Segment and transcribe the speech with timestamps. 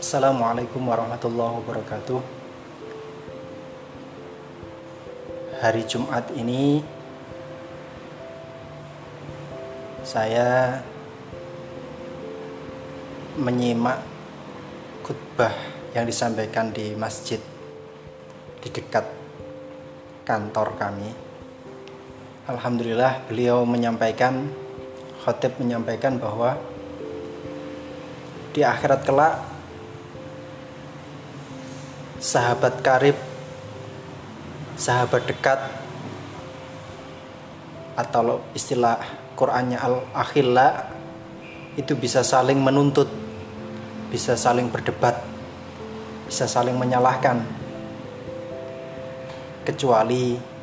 [0.00, 2.16] Assalamualaikum warahmatullahi wabarakatuh.
[5.60, 6.80] Hari Jumat ini
[10.00, 10.80] saya
[13.36, 14.00] menyimak
[15.04, 15.52] khutbah
[15.92, 17.44] yang disampaikan di masjid
[18.64, 19.04] di dekat
[20.24, 21.27] kantor kami.
[22.48, 24.48] Alhamdulillah beliau menyampaikan
[25.20, 26.56] khotib menyampaikan bahwa
[28.56, 29.44] di akhirat kelak
[32.16, 33.20] sahabat karib
[34.80, 35.60] sahabat dekat
[38.00, 38.96] atau istilah
[39.36, 40.88] Qur'annya al-akhilla
[41.76, 43.12] itu bisa saling menuntut
[44.08, 45.20] bisa saling berdebat
[46.24, 47.44] bisa saling menyalahkan
[49.68, 50.56] kecuali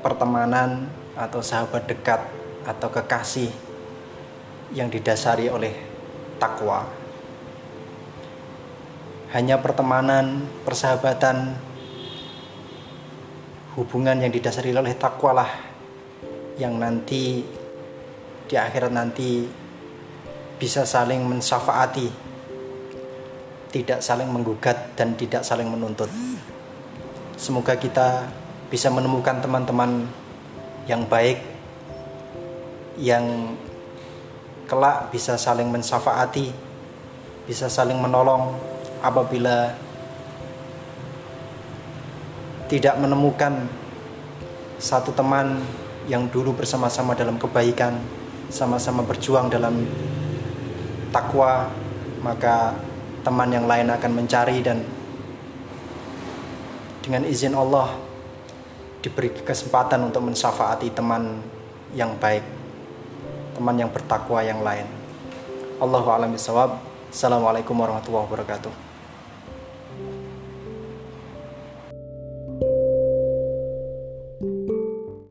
[0.00, 2.20] pertemanan atau sahabat dekat
[2.64, 3.52] atau kekasih
[4.72, 5.72] yang didasari oleh
[6.40, 7.00] takwa
[9.30, 11.54] hanya pertemanan, persahabatan,
[13.78, 15.50] hubungan yang didasari oleh takwa lah
[16.58, 17.46] yang nanti
[18.50, 19.46] di akhirat nanti
[20.58, 22.10] bisa saling mensafaati,
[23.70, 26.10] tidak saling menggugat dan tidak saling menuntut.
[27.38, 28.26] Semoga kita
[28.70, 30.06] bisa menemukan teman-teman
[30.86, 31.42] yang baik
[32.94, 33.56] yang
[34.70, 36.54] kelak bisa saling mensafaati,
[37.48, 38.54] bisa saling menolong
[39.02, 39.74] apabila
[42.70, 43.66] tidak menemukan
[44.78, 45.58] satu teman
[46.06, 47.98] yang dulu bersama-sama dalam kebaikan,
[48.46, 49.82] sama-sama berjuang dalam
[51.10, 51.66] takwa,
[52.22, 52.78] maka
[53.26, 54.86] teman yang lain akan mencari dan
[57.02, 58.09] dengan izin Allah
[59.00, 61.40] diberi kesempatan untuk mensafaati teman
[61.96, 62.44] yang baik,
[63.56, 64.84] teman yang bertakwa yang lain.
[65.80, 66.76] Allahu a'lam bishawab.
[67.08, 68.89] Assalamualaikum warahmatullahi wabarakatuh.